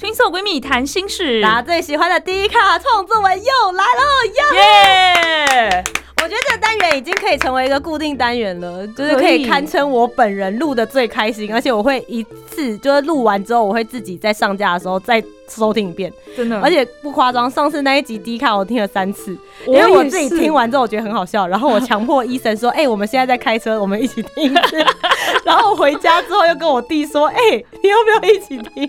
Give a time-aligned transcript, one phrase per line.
[0.00, 0.20] Twinso。
[0.20, 4.02] Twinso 闺蜜谈心事，大家最喜欢的第一卡创作文又来了，
[4.54, 5.84] 耶！
[6.22, 19.36] 我觉得这个单元已经可以成为一个固定单元了，就是可以堪称我本人录的最开心，而且我会一次就是录完之后，我会自己在上架的时候再收听一遍，真的，而且不夸张，上次那一集低卡我听了三次，
[19.66, 24.54] 因为我自己听完之后我觉得很好笑，然后我强迫医生说， 哎，我们现在在开车，我们一起听，
[25.44, 28.88] 然后回家之后又跟我弟说，哎，你要不要一起听？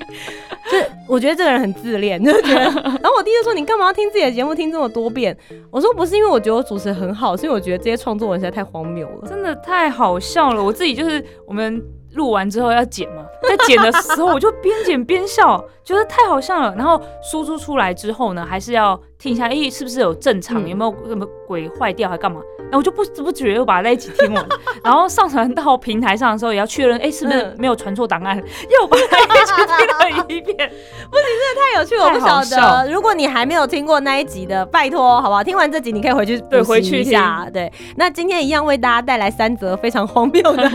[0.71, 0.77] 就
[1.07, 5.37] 我觉得这个人很自恋， 就觉得， 然后我弟就说，你干嘛要听自己的节目听这么多遍？
[5.69, 10.63] 我说不是因为我觉得我主持很好，是因为我觉得这些创作人实在太荒谬了，真的太好笑了。
[10.63, 11.81] 我自己就是我们。
[12.13, 16.75] 录完之后要剪嘛， 在剪的时候我就边剪边笑，觉得太好笑了。
[16.75, 20.67] 然后输出出来之后呢，还是要听一下，哎，是不是有正常？
[20.67, 22.41] 有没有什么鬼坏掉，还干嘛？
[22.57, 24.43] 然后我就不知不觉又把它在一集听完。
[24.83, 28.35] 然后上传到平台上的时候，也要确认，哎，是不是没有传错档案？
[28.69, 30.71] 又把那一集听了一遍。
[31.11, 32.91] 不行，真的太有趣，我不晓得。
[32.91, 35.43] 如果你还没有听过那一集的，拜托，好不好？
[35.43, 37.47] 听完这集你可以回去对回去一下。
[37.53, 40.67] 对，那今天一样为大家带来三则非常荒谬的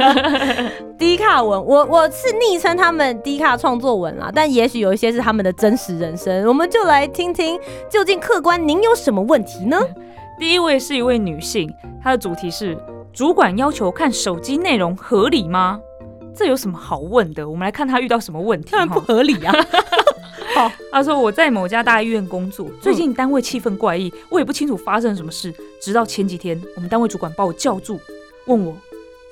[0.98, 7.58] 低卡文，我我是昵称他们低卡创作文啦，但也许有一些是他们的真实人生，我们就来听听，
[7.91, 9.80] 究竟客观您有什么问题呢？
[10.38, 12.76] 第一位是一位女性，她的主题是
[13.10, 15.80] 主管要求看手机内容合理吗？
[16.34, 17.48] 这有什么好问的？
[17.48, 18.72] 我们来看她遇到什么问题。
[18.72, 19.54] 当然不合理啊！
[20.54, 27.98] 好，她说我在某家大医院工作，最近单位气氛怪异，我也不清楚发生了什么事，直到前几天，我们单位主管把我叫住，
[28.48, 28.76] 问我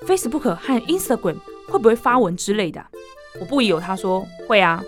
[0.06, 1.36] Facebook 和 Instagram。
[1.68, 2.82] 会不会发文之类的？
[3.38, 4.82] 我不疑有他，说会啊。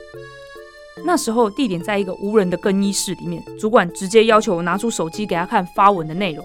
[1.05, 6.45] 那时候地点在一个无人的更衣室里面，主管直接要求我拿出手机给他看发文的内容。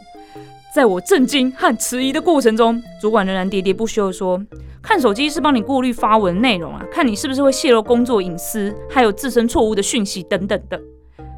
[0.73, 4.41] 在我震惊和迟疑的过程中，主管仍然喋喋不休的说
[4.81, 10.79] ：“看手机是帮你过滤发文内容啊，看你是不是会泄露工作隐私，还有自身错误的讯息等等的。”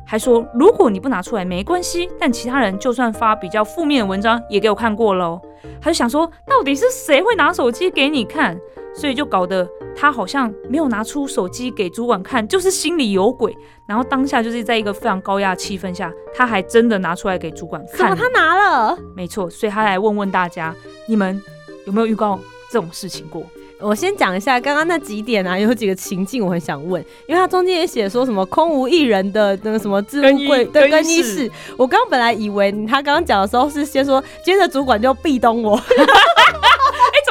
[0.06, 5.42] 还说如果你不拿出来没关系，但其他人就算发比较负面的文章也给我看过喽。
[5.82, 8.56] 他就想说，到底是谁会拿手机给你看？
[8.96, 13.56] 所以就搞得他好像没有拿出手机给主管看，就是心里有鬼。
[13.86, 17.98] 然后当下就是在一个非常高压气氛下，他还真的拿出来给主管看。
[17.98, 18.98] 怎么他拿了？
[19.16, 20.74] 没错，所以他来问问大家，
[21.08, 21.42] 你们
[21.86, 22.40] 有没有遇到
[22.72, 23.44] 这种事情过？
[23.80, 31.52] 我先讲一下刚刚那几点啊，有几个情境我很想问，因为他中间也写说什么空无一人的那个什么置物柜的更衣室。
[31.78, 35.78] 我刚本来以为他刚刚讲的时候是先说，接着主管就壁咚我。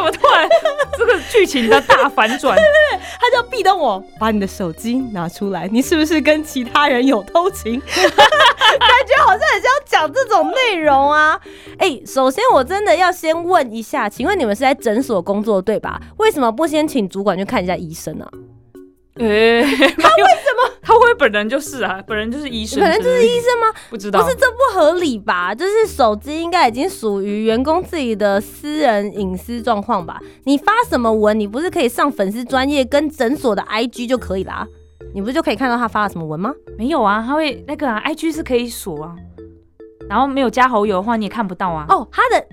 [0.03, 0.49] 怎么突然
[0.99, 2.57] 这个剧情的大反转？
[2.59, 7.81] 对对对，他就壁咚我，把你的手机拿出来，你是不是跟其他人有偷情？
[7.87, 11.39] 感觉好像也是要讲这种内容啊。
[11.79, 16.01] 哎，首先我真的要先问一下，请问你们是在诊所工作对吧？
[16.19, 18.27] 为什么不先请主管去看一下医生呢？
[19.17, 19.99] 诶， 他为什
[20.57, 20.73] 么？
[20.81, 23.67] 他会本人就是啊，本人就是医生，本人就是医生吗？
[23.91, 25.55] 不知道，不是这不合理吧？
[25.55, 30.19] 就是手机应该已经属于员工自己的私人隐私状况吧？
[30.45, 34.67] 你发什么文，你不是可以上粉丝专业跟诊所的 IG 就可以啦？
[35.15, 36.53] 你不是就可以看到他发了什么文吗？
[36.79, 39.15] 没有啊，他会那个啊，IG 是可以锁啊，
[40.09, 41.85] 然后没有加好友的话你也看不到啊。
[41.91, 42.47] 哦，他的，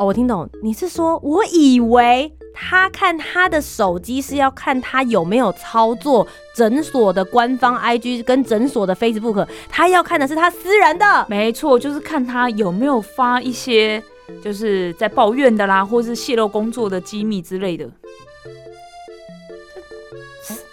[0.00, 2.32] 哦，我听懂，你是说，我以为。
[2.52, 11.24] 他看他的手机是要看他有没有操作诊所的官方 IG 跟诊所的 Facebook，他要看的是他私人的。
[11.28, 14.02] 没错，就是看他有没有发一些
[14.42, 17.88] 就是在抱怨的啦，或是泄露工作的机密之类的。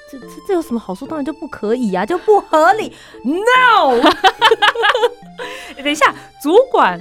[0.09, 1.07] 这这这这有什么好说？
[1.07, 2.91] 当然就不可以啊，就不合理。
[3.23, 4.01] No，
[5.77, 6.99] 等一下，主管。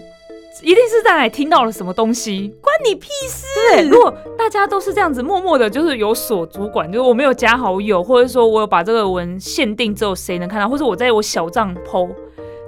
[0.63, 3.47] 一定是在哪听到了什么东西，关你屁事！
[3.73, 12.09] 对，如果大家都是这样子默默的，就是有锁主管，就是我没有加好友，或者说我有把这个文限定只有谁能看到，或者我在我小账剖，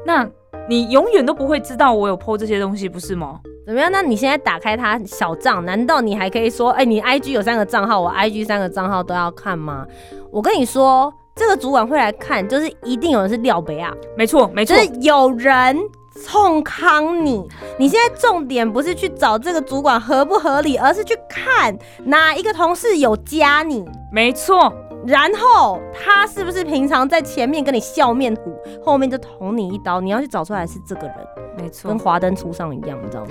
[0.04, 0.28] 那
[0.68, 3.40] 你永远都不会知道我有剖这些东西，不是吗？
[3.66, 3.90] 怎么样？
[3.90, 9.86] 那你现在打开他小账，难道你还可以说，哎，你 I G 有三个账号，我 I G 三个账号都要看吗？
[10.30, 15.78] 我跟你说，这个主管会来看，就是一定有人是廖北啊，没错，没错，就是有人。
[16.26, 17.46] 冲康你！
[17.78, 23.84] 你现在重点不是去找这个主管合不合理，而是去看哪一个同事有加你。
[24.10, 24.72] 没错，
[25.06, 30.00] 然后他是不是平常在前面跟你笑面虎，后面就捅你一刀？
[30.00, 31.16] 你要去找出来是这个人，
[31.56, 33.30] 没错跟，华灯初上一样，你知道吗？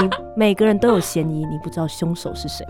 [0.00, 2.66] 你 你每个人都有嫌疑，你不知道凶手是谁。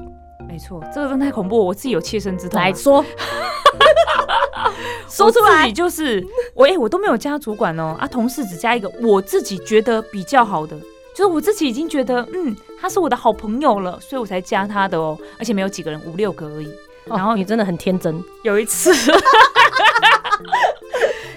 [0.48, 2.64] 没错，这个真的太恐怖，我自己有切身之痛啊。
[2.64, 3.04] 来说，
[5.08, 5.70] 说出来。
[5.70, 6.24] 就是
[6.54, 10.78] 我，哎、我都没有加主管哦，啊，同事只加一个我自己觉得比较好的，
[11.14, 16.68] 就是我自己已经觉得，嗯，他是我的好朋友了，所以我才加他的哦，而且没有几个人，五六个而已。
[17.06, 18.92] 然后哦你真的很天真，有一次，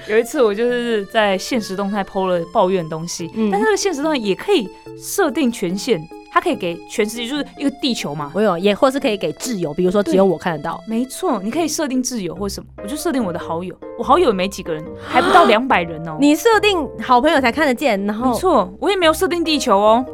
[0.10, 3.50] 有一次我就是在现实动态 PO 了抱怨的东西，嗯。
[3.50, 4.70] 但是那个现实动态也可以
[5.02, 8.32] 设定权限，它可以给全世界，就是一个地球嘛。
[8.34, 10.82] 我有也或是可以给挚友，比如说只有我看得到。
[10.88, 16.16] 没错，你可以设定挚友或什么，我就设定我的好友，我好友也没几个人，还不到两百人哦。
[16.20, 20.06] 你设定好朋友才看得见，然后没错，我也没有设定地球哦。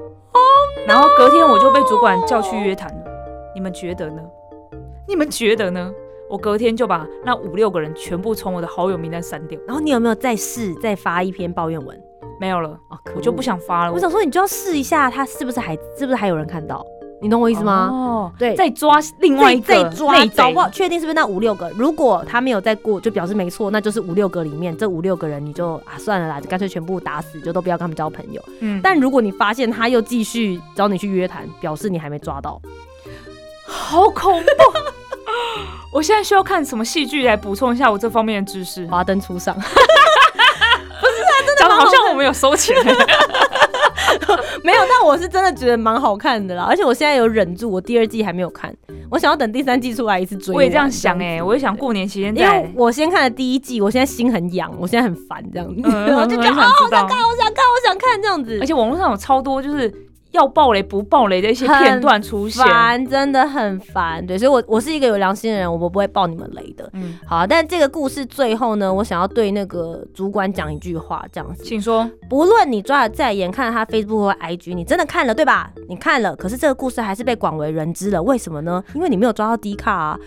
[0.87, 3.03] 然后隔天我就被主管叫去约谈了，
[3.53, 4.21] 你们觉得呢？
[5.07, 5.91] 你们觉得呢？
[6.29, 12.01] 我隔天就把那五六个人全部从我的好友名单删掉，然后你有没有再试再发一篇抱怨文？
[12.39, 13.41] 没有了，啊，我就不。
[13.47, 13.93] 想发了。
[13.93, 16.85] 我想说，你就要试一下，他是不是还是不是还有人看到？
[17.21, 17.87] 你懂我意思吗？
[17.89, 21.69] 哦，对再抓另外一个再再抓，找不好确定是不是那五六个。
[21.77, 28.43] 如果他没有再过，就表示没错，那就是五六个里面这五六个人，你就啊算了啦，就干脆全部打死，就都不要跟他们交朋友。
[28.59, 32.61] 嗯，但如果你发现他又继续找你去约谈，表示你还没抓到。
[33.65, 34.47] 好恐怖。
[35.93, 38.85] 我现在需要看什么戏剧来补充一下我这方面的知识？
[38.87, 39.55] 华灯初上，
[41.77, 42.75] 好像我们有收钱。
[44.63, 46.65] 没有，但我是真的觉得蛮好看的啦。
[46.67, 48.73] 而且我现在有忍住，我第二季还没有看，
[49.09, 50.53] 我想要等第三季出来一次追。
[50.53, 52.71] 我也这样想哎、子我也想过年期间因为。
[52.75, 59.93] 我先看了第一季，我现在心很痒，我现在很烦这样子，嗯 然后就觉得好好，想看，我想看，我想看这样子而，且网络上有超多就是
[60.31, 62.65] 要爆雷不爆雷的一些片段出现。
[62.65, 64.25] 烦，真的很烦。
[64.25, 66.89] 对，所以我我是一个有良心的人，我不会爆你们雷的。
[66.93, 72.09] 嗯，好、但这个故事最后呢，我想要对那个主管讲一句话，这样子，请说。
[72.29, 75.71] 不论你抓的再严，看了他 Facebook 或 IG，你真的看了对吧？
[75.87, 78.83] 你看了，可是这个故事还是被广为人知了，为什么呢？
[78.93, 80.19] 因为你没有抓到 D 卡啊。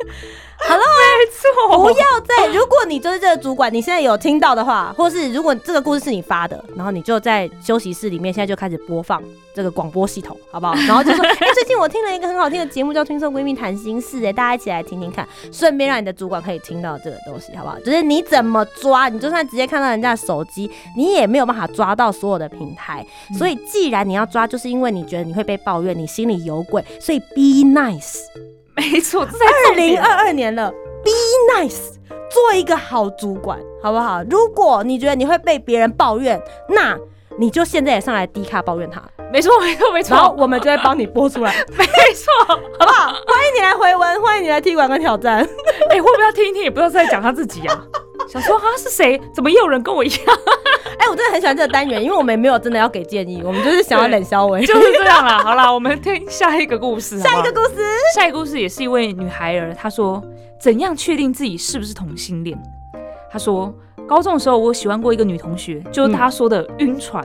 [0.60, 9.22] 没错，不要再， 如果你就是这个主管，你现在有听到的话，或是如果这个故事是你发的，然后你就在休息室里面，现在就开始播放
[9.54, 10.74] 这个广播系统，好不好？
[10.86, 17.78] 然后就说，哎、最近我听了一个很好听的节目，叫《听说闺蜜谈心事》，哎，大家一起来听听看，顺便让你的主管可以听到这个东西，好不好？
[17.80, 23.04] 就是你怎么抓，你就算直接看到人家的手机，你也没有办法抓到所有的平台。
[23.36, 28.18] 所以，既然你要抓，就是因为你觉得你会被抱怨，你心里有鬼，所以 be nice。
[28.80, 30.70] 没错， 这才二零二二年了
[31.04, 31.10] ，be
[31.54, 31.92] nice，
[32.30, 34.22] 做一个好主管，好不好？
[34.30, 36.98] 如果你觉得你会被别人抱怨，那
[37.38, 41.84] 你就现在也上来低卡抱怨他，没错，没错，没错然后，我们就会帮你播出来， 没
[42.14, 42.32] 错。
[42.48, 43.08] 好不好？
[43.08, 45.38] 欢迎你来回文，欢迎你来踢馆跟挑战。
[45.90, 47.84] 哎、会不会要听一听，也不知道是在讲他自己啊？
[48.28, 49.20] 想说啊是谁？
[49.32, 50.20] 怎么也有人跟我一样？
[50.98, 54.64] 哎、我真的很喜欢这个单元，因为我们也没有真的要给建议，我们就是想要冷消维。
[54.66, 55.38] 就是这样啦。
[55.38, 57.28] 好啦，我们听下一个故事好好。
[57.30, 57.82] 下一个故事，
[58.14, 60.22] 下一个故事也是一位女孩儿，她说
[60.60, 62.58] 怎样确定自己是不是同性恋？
[63.32, 63.72] 她说
[64.06, 67.24] 高中的时候我喜欢过一个女同学，就是她说的晕船。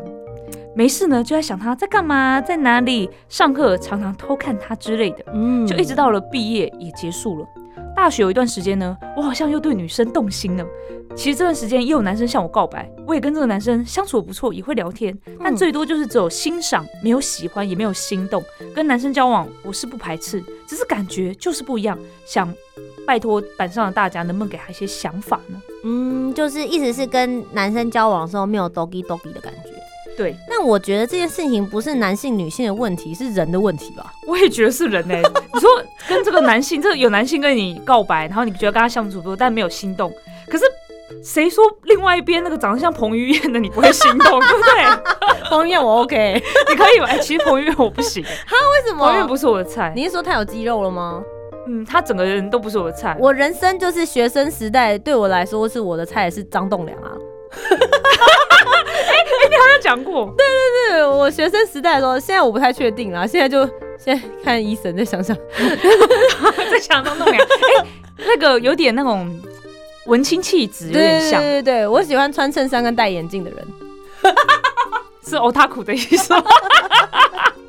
[0.76, 5.26] 没事呢，就在想他在干嘛，在哪里上课，常常偷看他之类的。
[5.34, 7.48] 嗯就一直到了毕业也结束了。
[7.96, 10.66] 大学有一段时间呢，我好像又对女生动心了。
[11.16, 18.44] 其实这段时间也有男生向我告白，我也跟这个男生相处不错，也会聊天，但最多就是只有欣赏，没有喜欢，也没有心动。
[18.76, 21.98] 跟男生交往我是不排斥，只是感觉就是不一样。
[22.26, 22.54] 想
[23.08, 25.62] 拜托板上的大家，能不能给他一些想法呢？
[25.86, 29.75] 嗯，就是意思是跟男生交往的时候没有 doggy doggy 的感觉。
[30.18, 34.14] 对，那我觉得这件事情不是男性女性的问题，是人的问题吧？
[34.28, 35.16] 我也觉得是人呢、
[35.54, 35.70] 你说
[36.08, 40.12] 跟这个男性，这个有男性跟你告白，然后你觉得跟他相处不多，但没有心动，
[40.50, 40.64] 可是
[41.24, 45.50] 谁说另外一边那个长得像彭于晏的你不会心动， 对不对？
[45.50, 47.08] 彭于晏我 OK，你可以吧？
[47.08, 49.92] 哎其实彭于晏我不行、 他，为什么彭于晏不是我的菜。
[49.96, 51.22] 你是说他有肌肉了吗？
[51.68, 53.18] 嗯，他整个人都不是我的菜。
[53.20, 57.12] 我人生就是学生时代，对我来说是我的菜是张栋梁啊。
[59.52, 63.66] 他讲过，对对对我学生时代的时候，现在我不太确定啦，现在就
[63.98, 65.36] 现在看医生再想想。
[66.72, 67.40] 再想弄弄俩，
[67.80, 67.86] 哎、
[68.18, 69.40] 那个有点那种
[70.06, 73.68] 文青气质，有点像，对对对，我喜欢穿衬衫跟戴眼镜的人。
[75.28, 76.44] 是欧塔苦的意思吗。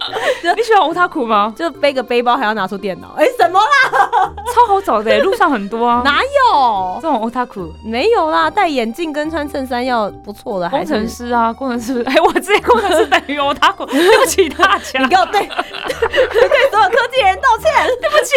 [0.56, 1.52] 你喜欢欧塔苦吗？
[1.56, 4.32] 就背个背包还要拿出电脑，哎、什么啦？
[4.54, 6.02] 超好找的、欸，路上很多啊。
[6.06, 7.08] 哪有这？
[7.08, 17.72] 种欧塔苦没有啦，戴眼镜跟穿衬衫要不错的，还工是程师啊，工程师，哎、我之前工程师等于欧塔苦，对不起大家，你给我对对所有科技人道歉。
[18.00, 18.32] 对不起。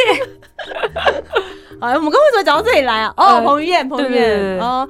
[1.80, 3.14] 哎，我们刚为什么讲到这里来啊？
[3.16, 4.88] 哦，呃彭于晏，彭于晏，哦，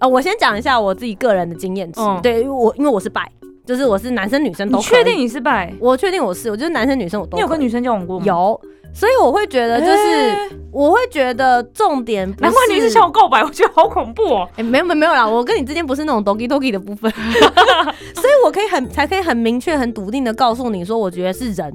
[0.00, 2.00] 呃，我先讲一下我自己个人的经验值。
[2.00, 3.30] 嗯对，因为我因为我是拜，
[3.64, 5.16] 就是我是男生女生都确定？
[5.16, 5.72] 你是拜？
[5.78, 8.60] 我确定我是，我就是男生女生我都你有跟女生交往过吗？，有，
[8.92, 14.48] 所以我会觉得就是，欸我会觉得重点不难怪你是向我告白，我觉得好恐怖哦。
[14.56, 17.10] 哎、没有没有没有啦，我跟你之间不是那种 doki doki 的部分，
[18.16, 21.72] 所以我可以很才可以很明确、很笃定的告诉你说，我觉得是人，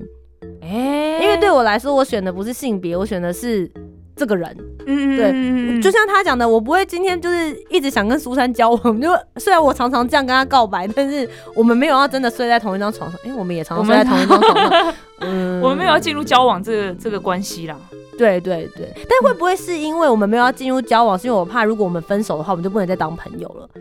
[0.62, 3.70] 哎，因为对我来说，我选的不是性别，我选的是
[4.17, 4.57] 这个人。
[4.86, 14.93] 嗯，对嗯就像他讲的，我不会今天就是一直想跟苏珊交往，就 虽然我常常这样跟他告白，但是我们没有要真的睡在同一张床上，因为我们也常常睡在同一张床上。
[15.21, 17.75] 嗯我们没有 要进入交往这个这个关系啦。
[18.17, 23.69] 对对对，但会不会是因为我们没有要进入交往，是因为我怕如果我们分手的话，我们就不能再当朋友了？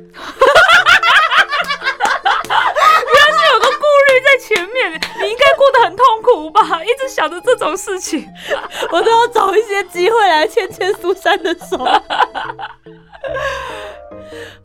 [3.52, 6.62] 有个顾虑在前面，你应该过得很痛苦吧？
[6.84, 8.26] 一直想着这种事情。
[8.92, 11.76] 我都要找一些机会来牵牵苏珊的手。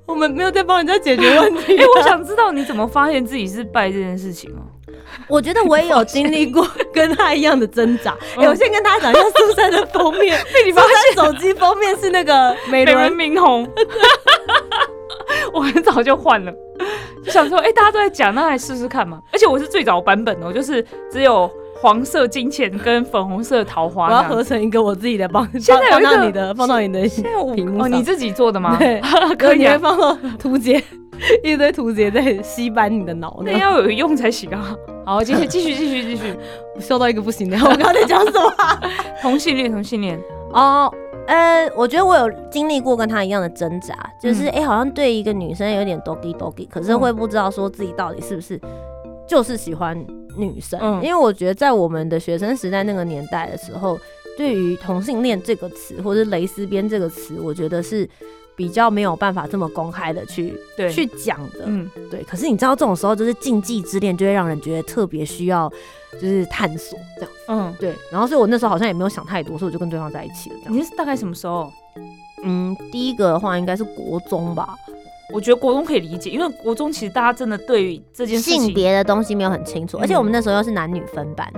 [0.06, 4.62] 我们没有在帮人家解决问题、 哎、我想知道你怎么发现自己是败这件事情哦、
[5.28, 8.12] 我觉得我也有经历过跟他一样的挣扎。
[8.36, 13.68] 哎、嗯我先跟大家讲一下苏珊的封面，被你发现手机封面是那个美美轮轮，明宏。
[15.54, 16.54] 我很早就换了，
[17.24, 19.22] 就想说，哎、大家都在讲，那来试试看嘛。
[19.32, 21.50] 而且我是最早版本哦，就是只有
[21.82, 24.24] 黄色金钱跟粉红色桃花 我要。
[24.24, 27.92] 合成一个我自己的帮，现在有一个放到你的，放到你的现在屏幕上。
[27.92, 28.78] 你自己做的吗？
[28.80, 29.02] 对，
[29.38, 30.82] 可以放到图解，
[31.44, 33.60] 一堆图解在吸搬你的脑呢那。
[33.60, 34.76] 要有用才行啊。
[35.06, 36.36] 好，继续继续继续继续。
[36.76, 38.80] 我笑到一个不行的，我刚刚在讲什么啊？
[39.22, 40.20] 同性恋，同性恋。
[40.54, 40.94] 哦，
[41.28, 48.60] 呃，我觉得我有经历过跟他一样的挣扎，就是哎、诶好像对一个女生有点 doggy doggy，可是会不知道说自己到底是不是
[49.28, 49.98] 就是喜欢
[50.38, 50.80] 女生。
[50.82, 53.98] 嗯因为我觉得在我们的学生时代那个年代的时候，
[54.42, 58.10] 对于同性恋这个词或者蕾丝边这个词，我觉得是
[58.56, 61.64] 比较没有办法这么公开的去对，去讲的。
[61.66, 65.72] 嗯，对，可是你知道这种时候就是禁忌之恋，就会让人觉得特别需要
[66.14, 67.32] 就是探索这样。
[67.48, 70.78] 嗯，对，然后所以我那时候好像也没有想太多，所以我就跟对方在一起了这样。
[70.78, 71.72] 你是大概什么时候？
[72.44, 74.76] 嗯，第一个的话应该是国中吧，
[75.34, 81.52] 我觉得国中可以理解，因为国中其实大家真的对于这件事情性别的东西没有很清楚，而且嗯我们那时候又是男女分班。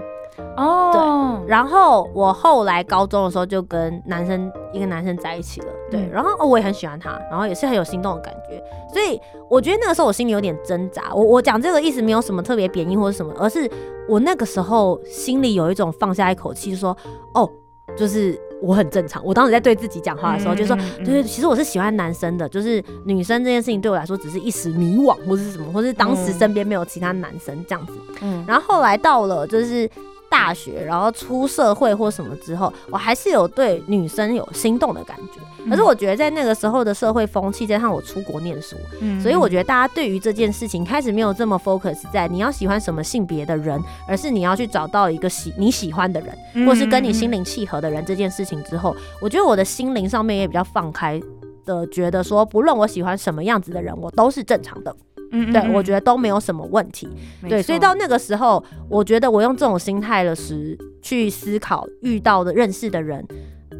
[0.57, 8.61] 哦，对然后我后来高中的时候就跟男生一个男生在一起了，对，嗯然后哦我也很喜欢他，然后也是很有心动的感觉，
[8.93, 9.19] 所以
[9.49, 11.13] 我觉得那个时候我心里有点挣扎。
[11.13, 13.69] 我我讲这个意思没有什么特别贬义或者什么，而是
[14.07, 16.95] 我那个时候心里有一种放下一口气，就说
[17.33, 17.49] 哦，
[17.95, 19.23] 就是我很正常。
[19.25, 20.77] 我当时在对自己讲话的时候，就说。
[21.03, 27.93] 对，其实我是喜欢男生的，就是女生这件事情对我来说只是一时迷惘，或是什么，或是当时嗯身边没有其他男生这样子。
[28.21, 29.89] 嗯然后后来到了就是
[30.33, 35.69] 大学，然后出社会或什么之后，我还是有对女生有心动的感觉。
[35.69, 51.21] 可是我觉得在那个时候的社会风气，加上我出国念书，嗯所以我觉得大家对于这件事情开始没有这么 focus 在你要喜欢什么性别的人，而是你要去找到一个喜你喜欢的人，嗯或是跟你心灵契合的人这件事情之后，我觉得我的心灵上面也比较放开。
[51.65, 54.93] 的觉得说，不论我喜欢什么样子的人，我都是正常的。
[55.33, 57.09] 嗯对我觉得都没有什么问题。
[57.41, 63.27] 对，所以到那个时候，我觉得我用这种心态的时去思考遇到的认识的人，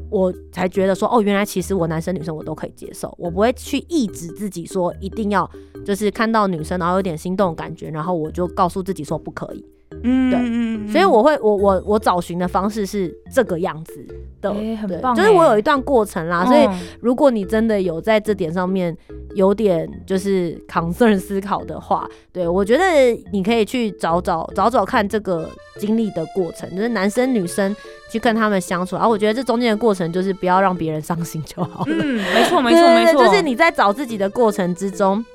[0.10, 5.50] 我才觉得说，哦，原来其实我男生女生我都可以接受，我不会去抑制自己说一定要
[5.86, 9.64] 就是看到女生然后有点心动的感觉，然后我就告诉自己说不可以。
[10.04, 14.06] 嗯对嗯所以我会我我我找寻的方式是这个样子
[14.42, 16.68] 的，很棒就是我有一段过程啦，所以
[17.00, 18.96] 如果你真的有在这点上面
[19.34, 22.84] 有点就是 concern 思考的话，对我觉得
[23.32, 27.76] 你可以去找找找找看这个经历的过程，就是男生女生
[28.12, 31.86] 去跟他们相处，然后我觉得这中间的过程就是不要让别人伤心就好了。
[31.88, 35.26] 嗯，没错没错没错，就是你在找自己的过程之中，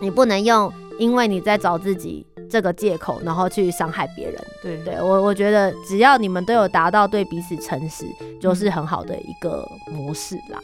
[0.00, 4.36] 你不能用因为你在找自己这个借口，然后去伤害别人。
[4.62, 8.06] 对对我，我觉得只要你们都有达到对彼此诚实，
[8.40, 10.62] 就是很好的一个模式啦。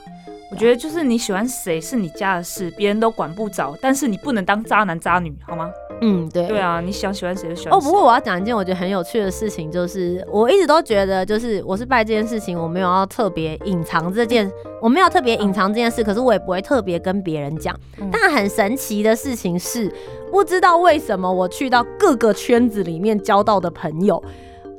[0.53, 5.69] 我觉得就是你喜欢谁是你家的事，别人都管不着，但是你不能当渣男渣女，好吗？
[6.01, 6.47] 嗯，对。
[6.47, 17.77] 对啊，你想喜欢谁就喜欢哦，不过我要讲一件我觉得很有趣的事情，就是我一直都觉得，就是我是拜这件事情，我没有要特别隐藏这件，我没有特别隐藏这件事，可是我也不会特别跟别人讲。
[17.99, 19.93] 嗯但很神奇的事情是，
[20.31, 24.23] 不知道为什么我去到各个圈子里面交到的朋友。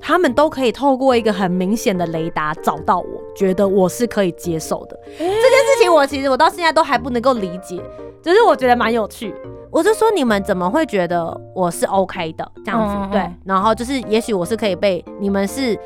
[0.03, 4.99] 他们都可以透过一个很明显的雷达找到我，觉得我是可以接受的。
[5.15, 7.79] 这件事情我其实我到现在都还不能够理解，
[8.19, 9.31] 只是我觉得蛮有趣。
[9.69, 12.95] 我就说你们怎么会觉得我是 OK 的这样子？
[12.95, 15.77] 嗯嗯嗯对，然后就是也许我是可以被你们是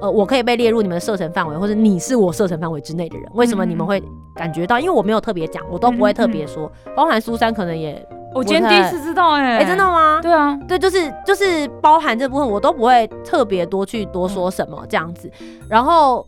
[0.00, 4.02] 呃，我可以被列入你们的射程范围，或者你是我射程范围之内的人，为什么你们会
[4.34, 4.80] 感觉到？
[4.80, 8.02] 因为我没有特别讲，我都不会特别说，包含苏珊可能也，
[8.34, 10.20] 我今天第一次知道，哎，哎，真的吗？
[10.22, 15.30] 对啊，对，就是就是包含这部分，我都不会特别多去多说什么这样子，
[15.68, 16.26] 然后。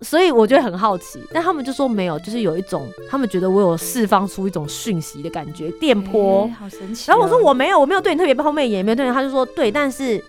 [0.00, 7.10] 所以我觉得很好奇，但他们就说没有，就是有一种他们觉得我有释放出一种讯息的感觉，电波，好神奇。
[7.10, 10.22] 然后我说我没有，我没有对你特别抛媚眼，没有对你，他就说对，但是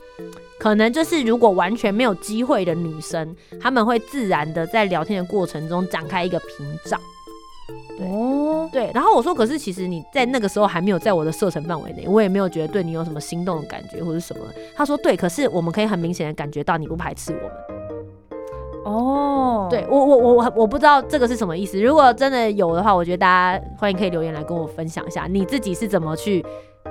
[0.60, 7.00] 可能就是如果完全没有机会的女生，他们会自然的在聊天的过程中展开一个屏障。
[8.00, 8.90] 哦，对。
[8.94, 14.44] 然后我说，可是其实你在那个时候还没有在我的射程范围内，我也没有觉得对你有什么心动的感觉或者什么。
[14.76, 17.52] 他说对，可是我们可以很明显的感觉到你不排斥我们。
[18.86, 21.80] 哦，对我我我我我不知道这个是什么意思。
[21.80, 26.44] 如果真的有的话，我觉得大家欢迎可以留言来跟我分享一下，你自己是怎么去。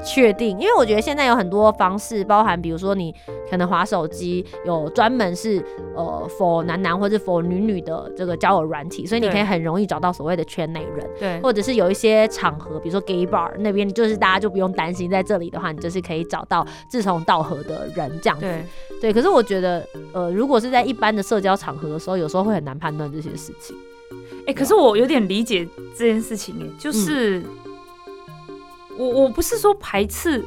[0.04, 3.14] 确定，因为我觉得现在有很多方式，包含比如说你
[3.50, 5.62] 可能滑手机，有专门是
[5.94, 11.10] 呃 for 男男或者 for 女女的这个交友软体，所以你可以很容易找到所谓的圈内人。
[11.18, 18.46] 对，或者是有一些场合，比如说 gay bar 那边，就是大家就不用担心，在这里的话，你就是可以找到志同道合的人这样子。
[18.46, 18.64] 对，
[19.00, 19.12] 对。
[19.12, 23.76] 可是我觉得，呃，如果是在一般的社交场合的时候，有时候会很难判断这些事情。
[24.46, 27.42] 哎，可是我有点理解这件事情，哎，就是。
[28.98, 30.44] 我我不是说排斥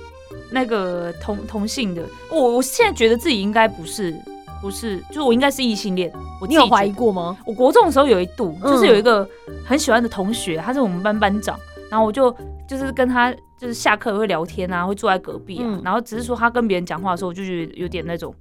[0.52, 4.14] 那个同同性的，我我现在觉得自己应该不是
[4.62, 6.12] 不是，就是我应该是异性恋。
[6.48, 7.38] 你有怀疑过吗？
[7.46, 9.28] 我国中的时候有一度，就是有一个
[9.66, 11.58] 很喜欢的同学，他是我们班班长，
[11.90, 12.36] 然后我就
[12.68, 18.34] 就是跟他就是下课会聊天啊，会坐在隔壁啊，然后只是说他跟别人讲话的时候，我就觉得有点那种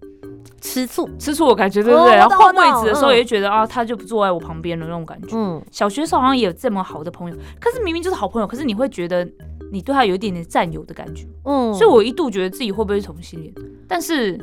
[0.61, 2.17] 吃醋吃醋的感觉，对不对？
[2.17, 5.29] 然后换位置的时候也觉得啊，他就不坐在我旁边的那种感觉。
[5.37, 9.27] 嗯，小学时候好像也有这么好的朋友，可是明明就是好朋友，可是你会觉得。
[9.71, 13.55] 你对他有一点点占有的感觉，嗯，所以我一度觉得自己会不会是同性恋，
[13.87, 14.39] 但是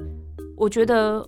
[0.56, 1.28] 我觉得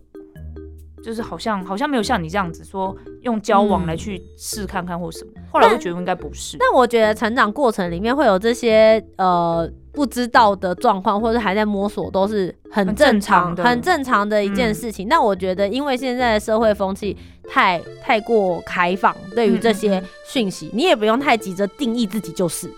[1.04, 6.58] 就是好像好像没有像你这样子说用交往来去试看看或什么，后来我觉得应该不是。
[6.58, 15.08] 但我觉得成长过程里面会有这些呃不知道的状况，或者还在摸索，都是很正常的、很正常的一件事情。
[15.10, 22.70] 但我觉得，因为现在的社会风气太太过开放，对于这些讯息，你也不用太急着定义自己就是。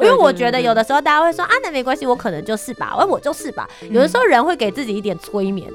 [0.00, 3.68] 因为我觉得有的时候大家会说啊，那没关系，我可能就是吧，我我就是吧。
[3.90, 5.68] 有的时候人会给自己一点催眠，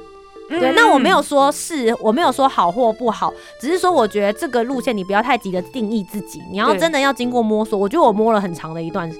[0.49, 0.71] 对。
[0.73, 7.77] 那我没有说是，我没有说好或不好，只是说我觉得这个路线你不要太急着定义自己，你要真的要经过摸索。
[7.77, 9.11] 我觉得我摸了很长的一段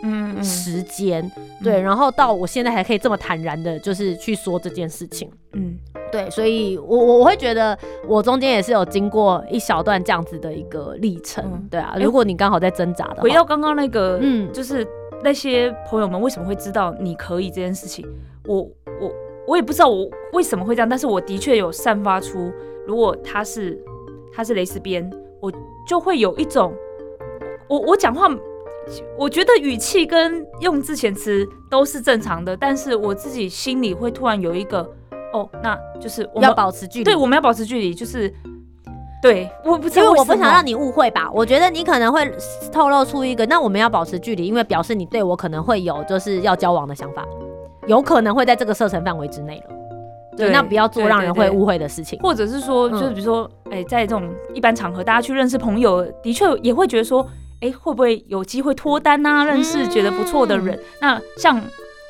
[0.43, 1.29] 时间，
[1.61, 5.77] 对，然后到我现在还可以这么坦然的，就是去说这件事情，嗯。
[6.13, 7.75] 对，所以，我我我会觉得，
[8.07, 11.95] 我中间也是有经过一小段这样子的一个历程，对啊。
[11.99, 14.87] 如果你刚好在挣扎的，回到刚刚那个，嗯，就是
[15.23, 18.07] 那些朋友们为什么会知道你可以这件事情，
[18.45, 18.57] 我
[19.01, 19.11] 我
[19.47, 22.51] 我也不知道我为什么会这样，但是我的确有散发出，
[22.85, 23.83] 如果他是
[24.31, 25.51] 他是蕾丝边，我
[25.87, 26.71] 就会有一种，
[27.67, 28.29] 我我讲话，
[29.17, 34.87] 我觉得语气跟用字遣词都是正常的，但是我自己心里会突然有一个。
[35.33, 37.03] 哦，那就是我们要保持距离。
[37.03, 38.31] 对，我们要保持距离，就是
[39.21, 41.29] 对，我不因为我不想让你误会吧。
[41.33, 42.31] 我觉得你可能会
[42.71, 47.25] 透露出一个，那我们要保持距离，因为表示你对我可能会有就是要交往的想法，
[47.87, 49.75] 有可能会在这个射程范围之内了。
[50.37, 52.19] 对，那不要做让人会误会的事情。
[52.19, 57.27] 或者是说，就是比如说，哎，在这种一般场合，大家去认识朋友，的确也会觉得说，
[57.61, 59.45] 哎，会不会有机会脱单呐？
[59.45, 61.59] 认识觉得不错的人，那像。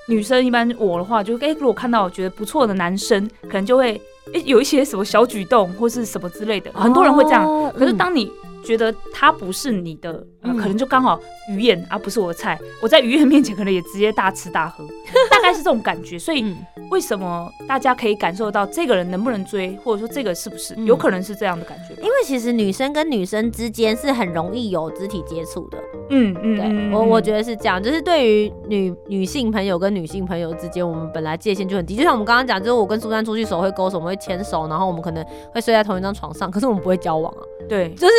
[0.07, 3.99] 女生一般我的话，就哎，如果看到觉得不错的男生，可能就会
[4.33, 7.45] 哎有一些什么小举动或是什么之类的，很多人会这样。
[7.73, 8.31] 可是当你
[8.63, 14.85] 觉得他不是你的，可能就刚好鱼眼啊不是我的菜，我在鱼眼面前可能也直接大吃大喝，
[15.31, 16.17] 大概是这种感觉。
[16.17, 16.55] 所以
[16.89, 21.93] 为什么大家可以感受到这个人能不能追，或者说这个是不是有可能是这样的感觉？
[22.01, 25.77] 因为其实女生跟女生之间是很容易有肢体接触的。
[26.09, 31.95] 嗯嗯，对我我觉得是这样，就是对于女女性朋友跟女性朋友之间，我们本来界限就很低。
[31.95, 37.41] 就像我们刚刚讲，就是我跟苏珊出去手会勾手，我们会牵手，然后我们可能会睡在同一张床上，可是我们不会交往啊。
[37.67, 38.13] 对，就是。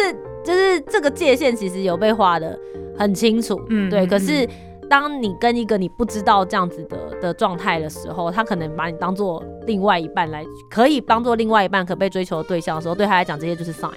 [0.44, 2.54] 就是这个界限其实有被画的
[2.98, 4.06] 很清楚，嗯，对。
[4.06, 4.46] 可是
[4.88, 13.92] 当你跟一个你不知道这样子的的状态的时候，他可能把你当做另外一半来，可以当做另外一半可被追求的对象的时候，对他来讲这些就是 sign。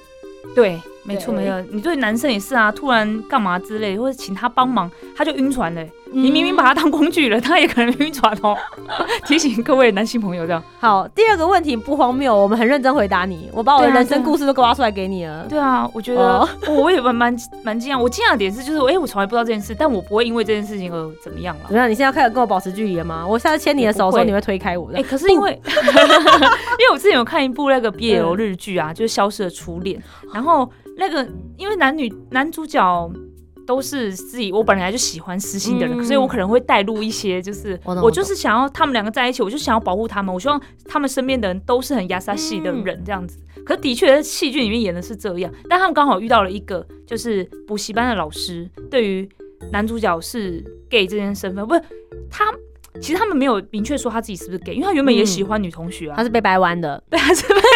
[0.56, 5.89] 对，没错没错，你对男生也是啊，突然干嘛之类，或者请他帮忙，他就晕船嘞。
[6.13, 8.56] 你明明把他当工具人，他也可能晕船哦。
[9.28, 10.63] 提醒各位男性朋友这样。
[10.80, 13.50] 好，第二个问题不荒谬，我们很认真回答你。
[13.54, 15.46] 我把我的人生故事都挖出来给你了。
[15.50, 18.00] 对啊，我觉得我也蛮蛮蛮惊讶。
[18.00, 21.63] 我惊讶的点是，就是哎，我从来不知道这件事，但我不会因为这件事情而怎么样了。
[21.67, 21.89] 怎么样？
[21.89, 23.28] 你现在开始跟我保持距离了吗？
[23.28, 24.98] 我下次牵你的手的时候，你会推开我的。
[24.98, 30.00] 哎，可是因为 因为我之前有看一部那个 BL 日剧啊，就是《消失的初恋》，
[30.34, 33.12] 然后那个因为男女男主角。
[33.67, 43.38] 都是自己，我本来就喜欢私心的人，所以我可能会带入一些，就是我就是想要他们两个在一起，我就想要保护他们，我希望他们身边的人都是很亚萨系的人这样子。
[43.65, 49.27] 可的确在戏剧里面演的是这样，但他们刚好遇到了一个就是补习班的老师，对于
[49.69, 51.81] 男主角是 gay 这件身份，不是
[52.29, 52.45] 他
[53.01, 57.62] 其实他们没有明确说他自己是不是 gay，因为他原本也喜欢女同学啊，他是被掰弯的， 对，他是被。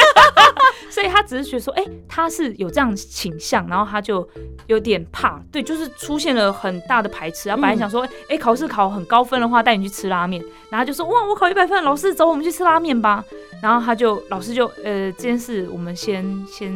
[0.91, 4.27] 所以他只是觉得说，哎，他是有这样倾向，然后他就
[4.67, 7.47] 有点怕，对，就是出现了很大的排斥。
[7.47, 10.43] 然后本来想说，哎，考试考很高分的话，带你去吃拉面。
[10.69, 13.23] 然后就说，哇，我考一百分，老师走，我们去吃拉面吧。
[13.61, 16.71] 然后他就，老师就，呃，这件事我们先先，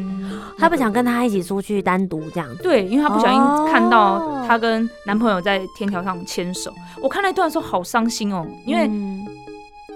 [0.58, 2.48] 他不想跟他一起出去单独这样。
[2.62, 6.72] 对，因为他不小心看到他跟男朋友在天桥上牵手。
[7.02, 8.90] 我看那段时候好伤心哦，因为。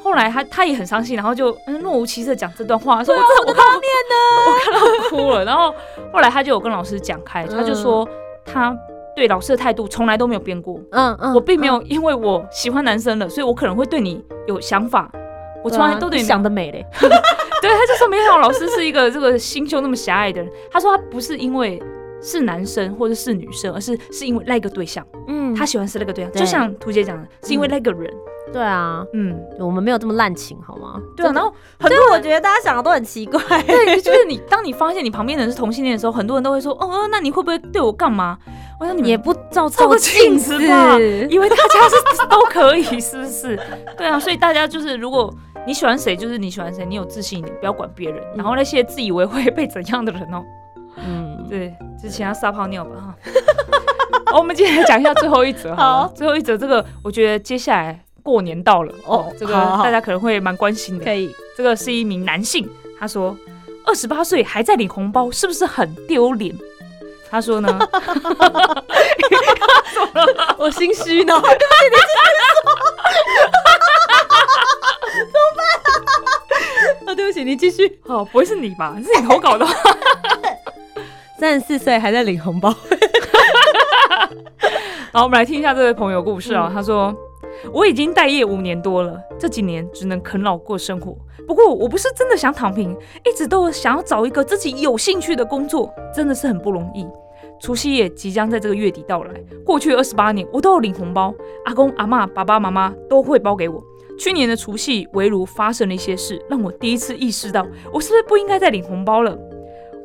[0.01, 5.43] 后来他他也很伤心，然后就若无其事讲这段话，说我我看到我看到哭了。
[5.43, 5.75] 然后
[6.13, 8.07] 后来他就有跟老师讲开，他就说
[8.45, 8.73] 他
[9.13, 10.79] 对老师的态度从来都没有变过。
[10.91, 15.11] 嗯嗯，我并没有因为我喜欢男生了，所以我可能会对你有想法。
[15.63, 16.85] 我从来都对你想得美嘞。
[17.61, 20.49] 对，他就说没想到老师是一个这个心胸那么狭隘的人。
[20.71, 21.81] 他说他不是因为
[22.21, 25.05] 是男生或者是女生，而是是因为那个对象。
[25.27, 28.09] 嗯，他喜欢是那个对象，就像图姐讲的，是因为那个人。
[28.51, 30.99] 对啊，嗯，我们没有这么滥情，好吗？
[31.15, 33.39] 对啊，然后很多我觉得大家想的都很奇怪。
[33.61, 38.37] 对， 就是你，当你发现你旁边的人是同性恋的时候，很多人都会说，哦，那你会不会对我干嘛？
[38.79, 40.97] 我说你也不照照镜子吧，
[41.29, 43.59] 以为大家是 都可以，是不是？
[43.95, 45.31] 对啊，所以大家就是，如果
[45.65, 48.23] 你喜欢谁，就是你喜欢谁，你有自信一点，不要管别人。
[48.35, 50.43] 然后那些自以为会被怎样的人哦，
[50.97, 53.15] 嗯，对，就请他撒泡尿吧哈。
[54.37, 58.03] 我们今天来讲一下最后一则，好，最后一则这个，我觉得接下来。
[58.21, 61.05] 过年到了哦，这个大家可能会蛮关心的。
[61.05, 62.69] 可以，这个是一名男性，
[62.99, 63.35] 他说
[63.85, 66.53] 二十八岁还在领红包，是不是很丢脸？
[67.31, 67.79] 他说呢，
[70.59, 71.33] 我心虚呢。
[75.09, 75.31] 怎么
[77.05, 77.07] 办？
[77.07, 77.99] 啊，对不起，你继续。
[78.05, 78.95] 哦，不会是你吧？
[79.03, 79.65] 是你投稿的。
[81.39, 82.73] 三十四岁还在领红包。
[85.11, 86.69] 好，我们来听一下这位朋友故事啊。
[86.73, 87.15] 他说。
[87.73, 91.13] 我已经待业五年多了，这几年只能啃老过生活。
[91.45, 97.05] 不过我不是真的想躺平，一直都想要找一个自己有兴趣的工作，真的是很不容易。
[97.59, 99.33] 除夕夜即将在这个月底到来，
[99.65, 101.33] 过去二十八年我都有领红包，
[101.65, 103.83] 阿公阿妈、爸爸妈妈都会包给我。
[104.19, 109.37] 去年的除夕，围炉发生了一些事，让我第一次意识到，我是不是不应该再领红包了。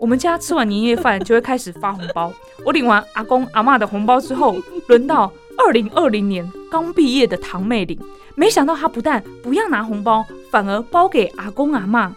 [0.00, 2.32] 我们家吃完年夜饭就会开始发红包，
[2.64, 5.30] 我领完阿公阿妈的红包之后，轮到。
[5.56, 7.96] 二零二零年刚毕业的堂妹领，
[8.34, 12.12] 没想到她不但不要拿红包，反而包给阿公阿妈。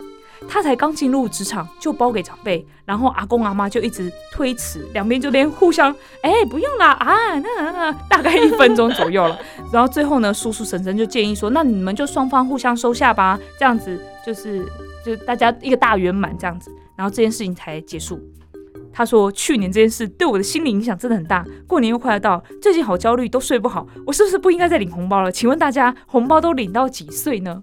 [0.48, 9.40] 他才刚进入职场就包给长辈，然后阿公阿妈就一直推辞，两边就连互相哎不用啦啊那那大概一分钟左右了。
[9.72, 14.66] 然后最后呢，叔叔婶婶就建议说，那你们就双方互相收下吧，这样子就是
[15.06, 18.20] 就大家一个大圆满这样子，然后这件事情才结束。
[18.94, 23.86] 他说：“去年这件事对我的心理影响真的很大，过年又快要到，最近好焦虑，都睡不好。
[24.08, 25.32] 我是不是不应该再领红包了？
[25.32, 27.62] 请问大家，红包都领到几岁呢？”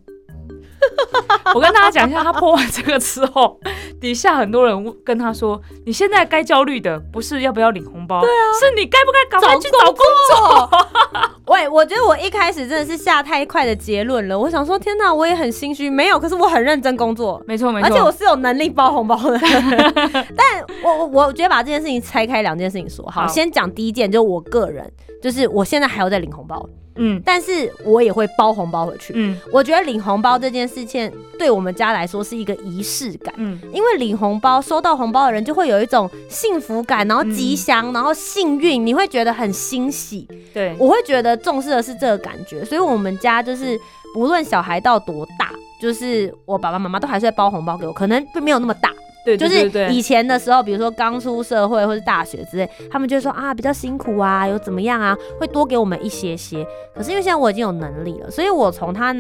[1.55, 3.59] 我跟大家讲一下，他破完这个之后，
[4.01, 9.97] 底下很多人跟他说：“你现在该焦虑的不是要不要领红包，对啊，是你该不该赶快去找工
[10.31, 10.71] 作。”
[11.47, 14.39] 喂，我觉得我一开始真的是下太快的结论了。
[14.39, 19.39] 我想说，天哪，我也很心虚，没有，可是我很认真工作，没错没错，而且我是有能力包红包的。
[20.35, 24.91] 但我我我觉得把这件事情拆开两件事情说，好，先讲第一件，就我个人，
[25.25, 26.69] 就是我现在还要在领红包。
[26.97, 29.15] 嗯，但是我也会包红包回去。
[29.17, 33.35] 嗯，我觉得领红包这件事情对我们家来说是一个仪式感。
[33.39, 40.29] 嗯，因为领红包，收到红包的人就会有一种幸福感，然后吉祥，然后幸运，你会觉得很欣喜。
[40.53, 43.81] 对，我会觉得重视的是这个感觉，所以我们家就是
[44.13, 48.93] 不论小孩到多大，就是我爸爸妈妈都还是会包红包给我，可能并没有那么大。
[49.25, 56.67] 对，就是以前的时候，比如说刚出社会或是大学之类，他们就会说啊比较辛苦啊，有怎么样啊，会多给我们一些些。
[56.95, 59.15] 可是因为现在我已经有能力了，所以我从他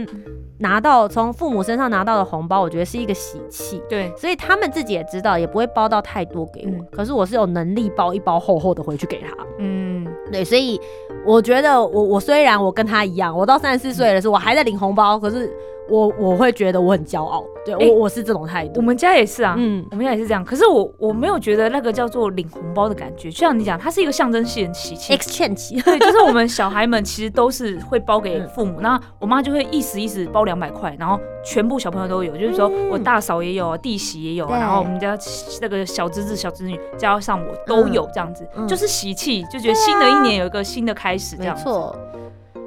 [0.58, 3.82] 拿到从父母身上拿到的红包，我觉得是一个喜气。
[3.88, 6.72] 对，所以他们自己也知道，也不会包到太多给我。
[6.72, 9.34] 嗯可是我是有能力包一包厚厚的回去给他。
[9.58, 10.80] 嗯，对，所以
[11.26, 15.50] 我觉得我我虽然我跟他一样，我到三十四岁的时候我还在领红包，可是
[15.88, 17.44] 我我会觉得我很骄傲。
[17.64, 18.72] 对哎我我是这种态度。
[18.76, 20.44] 我们家也是啊，嗯我们家也是这样。
[20.44, 25.16] 可是我我没有觉得那个叫做领红包的感觉，就像你讲，它是一个象征性的喜气。
[25.16, 25.80] exchange。
[25.82, 35.16] 对，就是我们小孩们其实都是会包给嗯父母，那我妈就会意思意思包两百块，然后全部小朋友都有，就是说嗯我大嫂也有啊，弟媳也有然后我们家
[35.62, 41.62] 那个小侄子、小侄女加上我都有这样子，嗯就是喜气，就觉得新的一年有一个新的开始这没样子。
[41.62, 41.96] 错。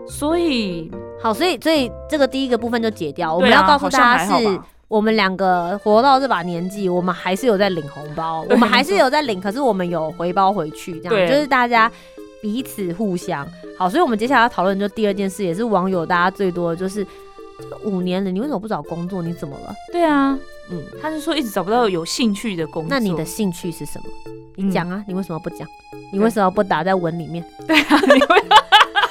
[0.07, 0.89] 所以
[1.21, 3.33] 好，所以所以这个第一个部分就解掉。
[3.33, 11.91] 我们要告诉大家是我们两个活到这把年纪，我们还是有在领红包， 我们还是有在领，可是我们有回包回去，这样就是大家
[12.41, 13.89] 彼此互相好。
[13.89, 17.05] 所以我们接下来要讨论就第二件事，也是网友大家最多的就是。
[17.59, 19.19] 这个五年了，你为什么不找工作？
[19.23, 19.73] 你怎么了？
[19.91, 20.37] 对啊，
[20.69, 22.87] 嗯，他是说一直找不到有兴趣的工作。
[22.87, 24.05] 那你的兴趣是什么？
[24.55, 25.67] 你嗯讲啊，你为什么不讲？
[26.13, 27.43] 你为什么不打在文里面？
[27.65, 28.49] 对啊，你会对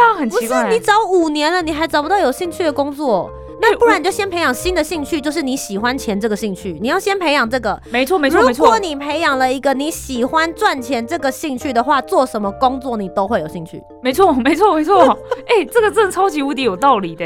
[0.00, 0.68] 啊，很不是奇怪。
[0.70, 7.80] 你找五年了，你还找不到有兴趣的工作，那不然你就先培养新的兴趣，就是你喜欢钱这个兴趣，你要先培养这个。
[7.90, 13.82] 没错没错没如果，你培养了一个你喜欢赚钱这个兴趣的话，做什么工作你都会有兴趣。
[14.02, 15.16] 没错没错没错。
[15.46, 17.24] 哎，这个真的超级无敌有道理的。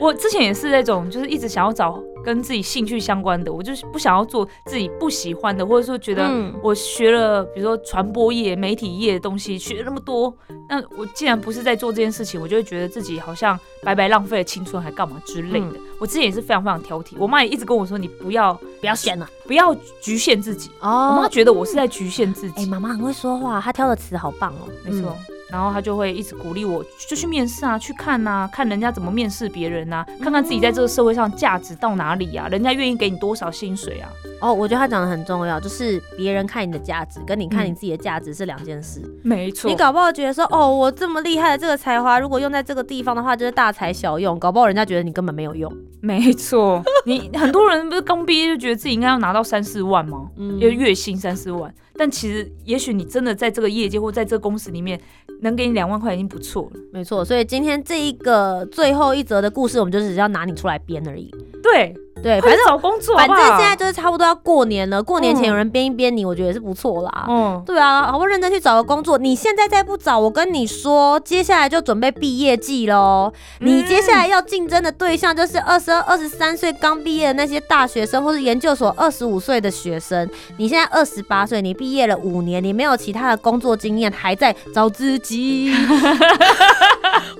[0.00, 10.34] 我之前也是那种，就是一直想要找跟自己兴趣相关的，我就是不想要做自己不喜欢的，或者说觉得嗯我学了，比如说传播业、媒体业的东西，学了那么多，
[10.68, 15.78] 那我既然不是在做这件事情，我就会觉得自己好像白白浪费了青春，还干嘛之类的。
[16.00, 20.70] 我之前也是非常非常挑剔，我妈也一直跟我说，你不要不要选了不要局限自己。
[20.80, 21.28] 哦我妈哦。
[21.28, 24.68] 觉得我是在局限自己哎、己，妈妈很会说话，她挑的词好棒哦。
[24.84, 25.16] 没错。
[25.54, 34.10] 然后他就会一直鼓励我，就去面试啊，去看呐、看人家怎么面试别人呐、看看自己在这个社会上价值到哪里啊、人家愿意给你多少薪水啊？
[34.40, 39.00] 哦，我觉得他讲的很重要，就是别人看你的价值，跟你看嗯你自己的价值是两件事。
[39.22, 44.36] 没错你搞不好觉得说，哦，我这么厉害的这个才华，如果用在这个地方的话，就是大材小用。
[44.40, 45.72] 搞不好人家觉得你根本没有用。
[46.00, 50.28] 没错，你很多人不是刚毕业就觉得自己应该要拿到三四万吗？
[50.36, 55.00] 嗯因为月薪三四万，但其实也许你真的在这个业界或在这个公司里面
[55.42, 56.80] 能给你两万块已经不错了。
[56.92, 61.30] 没错，所以今天这一个最后一则的故事，我们就只是要拿你出来编而已。
[61.62, 67.26] 对，对，反正找工作好反，正现在就是差不多要过年了，过年前嗯有人编一编你，我觉得也是不错啦。
[67.28, 69.18] 嗯，对啊，好不认真去找个工作。
[69.18, 73.30] 你现在再不找，我跟你说，接下来就准备毕业季喽。
[73.60, 80.26] 你接下来要竞争的对象就是二十二、二十三岁刚毕业的那些大学生，或是研究所二十五岁的学生。
[80.56, 85.70] 你现在二十八岁，你毕业了五年，你没有其他的工作经验，还在找自己。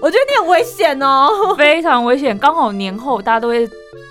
[0.03, 1.55] 我觉得你很危险哦。
[1.57, 2.39] 非常危险。
[2.39, 3.67] 刚好年后大家都会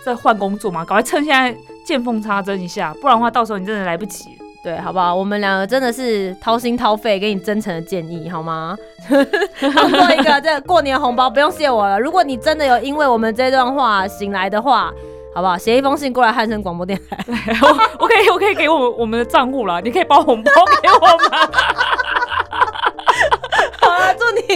[0.06, 4.38] 在换工作嘛，赶快趁现在见缝插针一下，不然的话到时候你真的来不及。
[4.63, 5.13] 对，好不好？
[5.13, 8.78] 我们两个真的是掏心掏肺给你真诚的建议，好吗？
[9.60, 12.00] 当做一个这个过年红包，不用谢我了。
[12.00, 14.89] 如果你真的有因为我们这段话醒来的话，
[15.36, 15.58] 好不好？
[15.58, 17.18] 写一封信过来汉声广播电台。
[17.62, 17.68] 我
[18.00, 21.50] 我可以我可以给我们我们的账户了，你可以包红包给我们。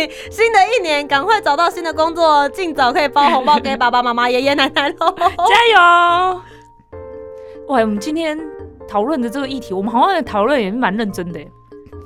[0.30, 5.14] 新的一年赶快找到新的工作，尽早可以包红包给爸爸妈妈、爷爷奶奶喽。
[5.18, 6.42] 加油！
[7.68, 8.40] 哇，我们今天
[8.88, 11.52] 讨论的这个议题，我们好像讨论也是蛮认真的耶。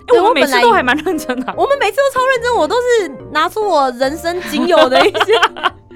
[0.08, 5.34] 哎、我们每次都还蛮认真的啊、我们每次都超认真，我都是拿出我人生仅有的一些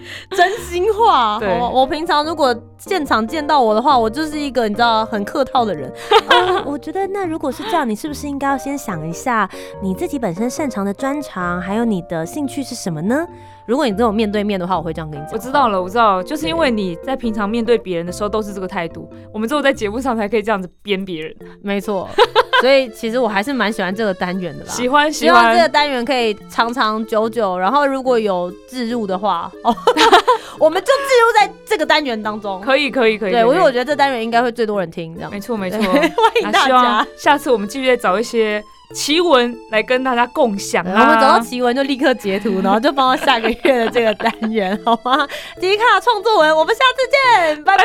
[0.32, 1.38] 真心话。
[1.40, 5.92] 对好吗我平常如果现场见到我的话，我就是一个你知道很客套的人。
[6.30, 9.50] 呃 我觉得那如果是这样，你是不是应该要先想一下
[9.82, 13.26] 你自己本身擅长的专长，还有你的兴趣是什么呢？
[13.68, 15.34] 如果你跟我面对面的话，我会这样跟你讲。
[15.34, 21.36] 我知道了，我知道了，就是因为你在平常面对别人的时候都是这个态度，我们只有在节目上才可以这样子编别人。
[21.62, 22.08] 没错。
[22.62, 24.72] 所以其实我还是蛮喜欢这个单元的啦。
[24.72, 29.76] 喜欢喜希望这个，单元可以长长久久，然后如果有置入的话，哦，
[30.58, 32.62] 我们就置入在这个单元当中。
[32.62, 33.32] 可以可以可以。
[33.32, 35.30] 对，因为我觉得这单元应该会最多人听，这样。
[35.30, 36.10] 没错没错对， 欢
[36.44, 37.08] 迎大那希望家。
[37.18, 41.02] 下次我们继续再找一些奇闻来跟大家共享对啊。
[41.02, 45.28] 我们找到奇文就立刻截图，然后就放到下个月的这个单元，好吗？
[45.60, 47.84] 迪卡创作文，我们下次见，拜拜。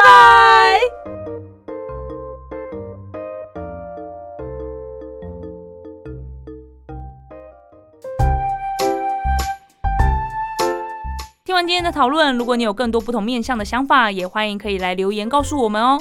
[11.45, 16.01] 听完今天的讨论，如果你有更多不同面向的想法，也欢迎可以来留言告诉我们哦。